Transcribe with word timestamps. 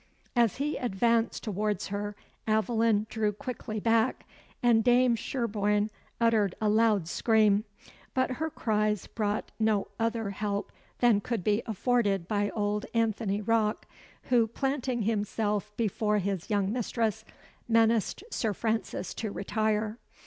As 0.35 0.55
he 0.55 0.77
advanced 0.77 1.43
towards 1.43 1.89
her, 1.89 2.15
Aveline 2.47 3.05
drew 3.07 3.31
quickly 3.31 3.79
back, 3.79 4.25
and 4.63 4.83
Dame 4.83 5.15
Sherborne 5.15 5.91
uttered 6.19 6.55
a 6.59 6.67
loud 6.69 7.07
scream; 7.07 7.65
but 8.15 8.31
her 8.41 8.49
cries 8.49 9.05
brought 9.05 9.51
no 9.59 9.89
other 9.99 10.31
help 10.31 10.71
than 11.01 11.21
could 11.21 11.43
be 11.43 11.61
afforded 11.67 12.27
by 12.27 12.49
old 12.55 12.87
Anthony 12.95 13.41
Rocke, 13.41 13.85
who, 14.23 14.47
planting 14.47 15.03
himself 15.03 15.71
before 15.77 16.17
his 16.17 16.49
young 16.49 16.71
mistress, 16.73 17.23
menaced 17.67 18.23
Sir 18.31 18.53
Francis 18.53 19.13
to 19.13 19.29
retire. 19.29 19.99